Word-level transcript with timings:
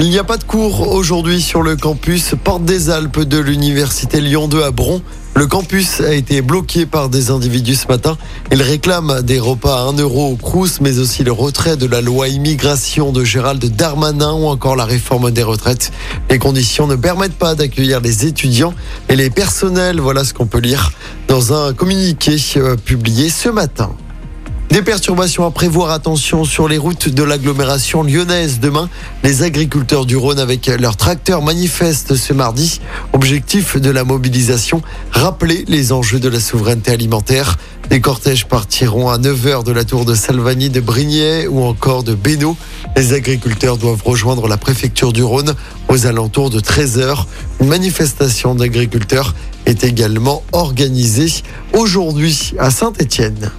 Il 0.00 0.10
n'y 0.10 0.18
a 0.20 0.24
pas 0.24 0.36
de 0.36 0.44
cours 0.44 0.92
aujourd'hui 0.92 1.42
sur 1.42 1.60
le 1.60 1.74
campus 1.74 2.36
Porte 2.44 2.64
des 2.64 2.88
Alpes 2.88 3.18
de 3.18 3.36
l'Université 3.36 4.20
Lyon 4.20 4.46
2 4.46 4.62
à 4.62 4.70
Bron. 4.70 5.02
Le 5.34 5.48
campus 5.48 6.00
a 6.00 6.14
été 6.14 6.40
bloqué 6.40 6.86
par 6.86 7.08
des 7.08 7.32
individus 7.32 7.74
ce 7.74 7.88
matin. 7.88 8.16
Ils 8.52 8.62
réclament 8.62 9.22
des 9.22 9.40
repas 9.40 9.80
à 9.80 9.88
1 9.88 9.94
euro 9.94 10.30
au 10.30 10.36
Crous, 10.36 10.80
mais 10.80 11.00
aussi 11.00 11.24
le 11.24 11.32
retrait 11.32 11.76
de 11.76 11.86
la 11.86 12.00
loi 12.00 12.28
immigration 12.28 13.10
de 13.10 13.24
Gérald 13.24 13.64
Darmanin 13.74 14.34
ou 14.34 14.46
encore 14.46 14.76
la 14.76 14.84
réforme 14.84 15.32
des 15.32 15.42
retraites. 15.42 15.90
Les 16.30 16.38
conditions 16.38 16.86
ne 16.86 16.94
permettent 16.94 17.36
pas 17.36 17.56
d'accueillir 17.56 18.00
les 18.00 18.24
étudiants 18.24 18.74
et 19.08 19.16
les 19.16 19.30
personnels. 19.30 19.98
Voilà 20.00 20.22
ce 20.22 20.32
qu'on 20.32 20.46
peut 20.46 20.60
lire 20.60 20.92
dans 21.26 21.52
un 21.52 21.74
communiqué 21.74 22.36
euh, 22.56 22.76
publié 22.76 23.30
ce 23.30 23.48
matin. 23.48 23.90
Des 24.70 24.82
perturbations 24.82 25.46
à 25.46 25.50
prévoir, 25.50 25.90
attention 25.90 26.44
sur 26.44 26.68
les 26.68 26.76
routes 26.76 27.08
de 27.08 27.22
l'agglomération 27.22 28.02
lyonnaise. 28.02 28.60
Demain, 28.60 28.90
les 29.24 29.42
agriculteurs 29.42 30.04
du 30.04 30.14
Rhône 30.14 30.38
avec 30.38 30.66
leurs 30.66 30.96
tracteurs 30.96 31.40
manifestent 31.40 32.16
ce 32.16 32.34
mardi. 32.34 32.80
Objectif 33.14 33.78
de 33.78 33.88
la 33.90 34.04
mobilisation, 34.04 34.82
rappeler 35.10 35.64
les 35.68 35.90
enjeux 35.90 36.20
de 36.20 36.28
la 36.28 36.38
souveraineté 36.38 36.90
alimentaire. 36.90 37.56
Des 37.88 38.02
cortèges 38.02 38.46
partiront 38.46 39.08
à 39.08 39.16
9h 39.16 39.64
de 39.64 39.72
la 39.72 39.84
tour 39.84 40.04
de 40.04 40.14
Salvani 40.14 40.68
de 40.68 40.80
Brignais 40.80 41.46
ou 41.46 41.62
encore 41.62 42.04
de 42.04 42.14
Bénaud. 42.14 42.56
Les 42.94 43.14
agriculteurs 43.14 43.78
doivent 43.78 44.02
rejoindre 44.04 44.48
la 44.48 44.58
préfecture 44.58 45.14
du 45.14 45.22
Rhône 45.22 45.54
aux 45.88 46.06
alentours 46.06 46.50
de 46.50 46.60
13h. 46.60 47.24
Une 47.60 47.68
manifestation 47.68 48.54
d'agriculteurs 48.54 49.34
est 49.64 49.82
également 49.82 50.42
organisée 50.52 51.32
aujourd'hui 51.72 52.52
à 52.58 52.70
Saint-Étienne. 52.70 53.50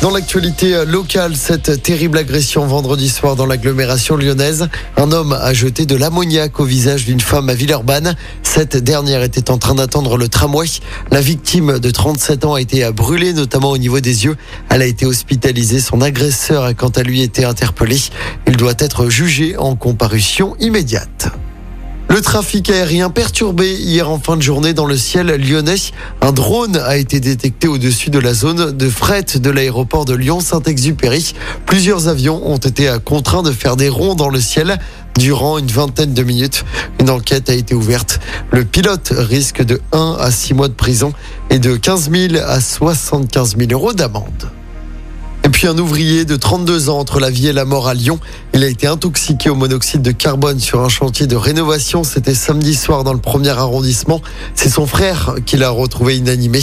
Dans 0.00 0.10
l'actualité 0.10 0.86
locale, 0.86 1.36
cette 1.36 1.82
terrible 1.82 2.16
agression 2.16 2.66
vendredi 2.66 3.10
soir 3.10 3.36
dans 3.36 3.44
l'agglomération 3.44 4.16
lyonnaise. 4.16 4.66
Un 4.96 5.12
homme 5.12 5.34
a 5.34 5.52
jeté 5.52 5.84
de 5.84 5.94
l'ammoniac 5.94 6.58
au 6.58 6.64
visage 6.64 7.04
d'une 7.04 7.20
femme 7.20 7.50
à 7.50 7.54
Villeurbanne. 7.54 8.16
Cette 8.42 8.78
dernière 8.78 9.22
était 9.22 9.50
en 9.50 9.58
train 9.58 9.74
d'attendre 9.74 10.16
le 10.16 10.28
tramway. 10.28 10.68
La 11.10 11.20
victime 11.20 11.78
de 11.78 11.90
37 11.90 12.46
ans 12.46 12.54
a 12.54 12.62
été 12.62 12.90
brûlée, 12.92 13.34
notamment 13.34 13.70
au 13.70 13.78
niveau 13.78 14.00
des 14.00 14.24
yeux. 14.24 14.38
Elle 14.70 14.80
a 14.80 14.86
été 14.86 15.04
hospitalisée. 15.04 15.80
Son 15.80 16.00
agresseur 16.00 16.64
a 16.64 16.72
quant 16.72 16.88
à 16.88 17.02
lui 17.02 17.20
été 17.20 17.44
interpellé. 17.44 17.98
Il 18.46 18.56
doit 18.56 18.74
être 18.78 19.10
jugé 19.10 19.58
en 19.58 19.76
comparution 19.76 20.56
immédiate. 20.60 21.30
Le 22.10 22.20
trafic 22.22 22.68
aérien 22.70 23.08
perturbé 23.08 23.72
hier 23.72 24.10
en 24.10 24.18
fin 24.18 24.36
de 24.36 24.42
journée 24.42 24.74
dans 24.74 24.86
le 24.86 24.96
ciel 24.96 25.28
lyonnais. 25.28 25.76
Un 26.20 26.32
drone 26.32 26.76
a 26.76 26.96
été 26.96 27.20
détecté 27.20 27.68
au-dessus 27.68 28.10
de 28.10 28.18
la 28.18 28.34
zone 28.34 28.76
de 28.76 28.88
fret 28.88 29.26
de 29.36 29.48
l'aéroport 29.48 30.06
de 30.06 30.14
Lyon-Saint-Exupéry. 30.14 31.34
Plusieurs 31.66 32.08
avions 32.08 32.44
ont 32.44 32.56
été 32.56 32.92
contraints 33.04 33.44
de 33.44 33.52
faire 33.52 33.76
des 33.76 33.88
ronds 33.88 34.16
dans 34.16 34.28
le 34.28 34.40
ciel 34.40 34.80
durant 35.16 35.56
une 35.58 35.68
vingtaine 35.68 36.12
de 36.12 36.24
minutes. 36.24 36.64
Une 36.98 37.10
enquête 37.10 37.48
a 37.48 37.54
été 37.54 37.76
ouverte. 37.76 38.18
Le 38.50 38.64
pilote 38.64 39.12
risque 39.16 39.62
de 39.62 39.80
1 39.92 40.16
à 40.18 40.32
6 40.32 40.54
mois 40.54 40.68
de 40.68 40.74
prison 40.74 41.12
et 41.48 41.60
de 41.60 41.76
15 41.76 42.10
000 42.10 42.34
à 42.44 42.60
75 42.60 43.56
000 43.56 43.70
euros 43.70 43.92
d'amende. 43.92 44.50
Et 45.42 45.48
puis 45.48 45.66
un 45.66 45.78
ouvrier 45.78 46.26
de 46.26 46.36
32 46.36 46.90
ans 46.90 46.98
entre 46.98 47.18
la 47.18 47.30
vie 47.30 47.48
et 47.48 47.52
la 47.52 47.64
mort 47.64 47.88
à 47.88 47.94
Lyon. 47.94 48.20
Il 48.52 48.62
a 48.62 48.68
été 48.68 48.86
intoxiqué 48.86 49.48
au 49.48 49.54
monoxyde 49.54 50.02
de 50.02 50.10
carbone 50.10 50.60
sur 50.60 50.82
un 50.82 50.90
chantier 50.90 51.26
de 51.26 51.36
rénovation. 51.36 52.04
C'était 52.04 52.34
samedi 52.34 52.74
soir 52.74 53.04
dans 53.04 53.14
le 53.14 53.20
premier 53.20 53.48
arrondissement. 53.48 54.20
C'est 54.54 54.68
son 54.68 54.86
frère 54.86 55.36
qui 55.46 55.56
l'a 55.56 55.70
retrouvé 55.70 56.16
inanimé. 56.16 56.60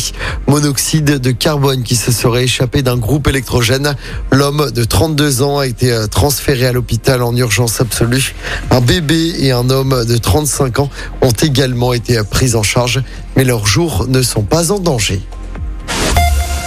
Monoxyde 0.47 1.19
de 1.19 1.31
carbone 1.31 1.81
qui 1.81 1.95
se 1.95 2.11
serait 2.11 2.43
échappé 2.43 2.83
d'un 2.83 2.97
groupe 2.97 3.27
électrogène. 3.27 3.95
L'homme 4.31 4.69
de 4.71 4.83
32 4.83 5.41
ans 5.41 5.57
a 5.57 5.65
été 5.65 5.91
euh, 5.91 6.05
transféré 6.05 6.67
à 6.67 6.71
l'hôpital 6.71 7.23
en 7.23 7.35
urgence 7.35 7.81
absolue. 7.81 8.35
Un 8.69 8.81
bébé 8.81 9.33
et 9.39 9.51
un 9.51 9.71
homme 9.71 10.05
de 10.05 10.17
35 10.17 10.79
ans 10.79 10.89
ont 11.21 11.31
également 11.31 11.93
été 11.93 12.21
pris 12.29 12.53
en 12.53 12.63
charge, 12.63 13.01
mais 13.35 13.43
leurs 13.43 13.65
jours 13.65 14.05
ne 14.07 14.21
sont 14.21 14.43
pas 14.43 14.71
en 14.71 14.79
danger. 14.79 15.21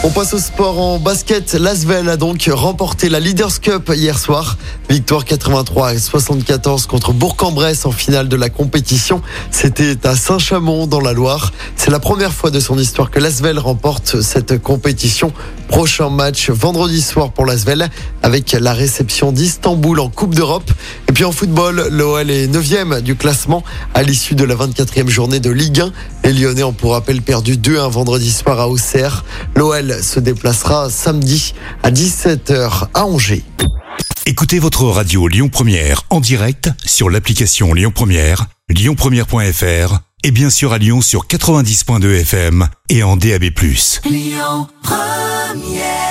On 0.03 0.09
passe 0.09 0.33
au 0.33 0.39
sport 0.39 0.81
en 0.81 0.99
basket. 0.99 1.53
L'Asvel 1.53 2.09
a 2.09 2.17
donc 2.17 2.49
remporté 2.51 3.11
la 3.11 3.21
Leaders 3.21 3.61
Cup 3.61 3.93
hier 3.95 4.19
soir. 4.19 4.57
Victoire 4.89 5.27
83 5.27 5.93
et 5.93 5.99
74 5.99 6.87
contre 6.87 7.13
Bourg-en-Bresse 7.13 7.85
en 7.85 7.91
finale 7.91 8.27
de 8.27 8.37
la 8.37 8.49
compétition. 8.49 9.21
C'était 9.51 10.07
à 10.07 10.17
Saint-Chamond 10.17 10.87
dans 10.87 11.01
la 11.01 11.13
Loire. 11.13 11.53
C'est 11.77 11.91
la 11.91 12.01
première 12.01 12.33
fois 12.33 12.51
de 12.51 12.61
son 12.61 12.79
histoire 12.79 13.11
que 13.11 13.21
l'Asvel 13.21 13.59
remporte 13.59 14.23
cette 14.23 14.63
compétition. 14.63 15.35
Prochain 15.69 16.09
match 16.09 16.49
vendredi 16.49 17.03
soir 17.03 17.31
pour 17.33 17.45
l'Asvel 17.45 17.91
avec 18.31 18.53
la 18.53 18.75
réception 18.75 19.33
d'Istanbul 19.33 19.99
en 19.99 20.09
Coupe 20.09 20.37
d'Europe. 20.37 20.71
Et 21.09 21.13
puis 21.13 21.25
en 21.25 21.33
football, 21.33 21.89
l'OL 21.91 22.31
est 22.31 22.47
9e 22.47 23.01
du 23.01 23.17
classement 23.17 23.65
à 23.93 24.05
l'issue 24.05 24.37
de 24.37 24.45
la 24.45 24.55
24e 24.55 25.09
journée 25.09 25.41
de 25.41 25.51
Ligue 25.51 25.81
1. 25.81 25.93
Les 26.23 26.33
Lyonnais 26.33 26.63
ont 26.63 26.73
pour 26.73 26.93
rappel 26.93 27.23
perdu 27.23 27.57
2-1 27.57 27.91
vendredi 27.91 28.31
soir 28.31 28.61
à 28.61 28.69
Auxerre. 28.69 29.25
L'OL 29.57 30.01
se 30.01 30.21
déplacera 30.21 30.91
samedi 30.91 31.55
à 31.83 31.91
17h 31.91 32.87
à 32.95 33.05
Angers. 33.05 33.43
Écoutez 34.27 34.61
votre 34.61 34.85
radio 34.85 35.27
Lyon 35.27 35.49
Première 35.49 36.03
en 36.11 36.21
direct 36.21 36.71
sur 36.87 37.11
l'application 37.11 37.75
Lyon 37.75 37.91
Première, 37.93 38.47
lyonpremière.fr 38.69 39.99
et 40.23 40.31
bien 40.31 40.51
sûr 40.51 40.73
à 40.73 40.79
Lyon 40.79 41.01
sur 41.01 41.27
90.2 41.27 42.21
FM 42.21 42.69
et 42.91 43.03
en 43.03 43.17
DAB+. 43.17 43.51
Lyon 44.09 44.69
Première 44.85 46.10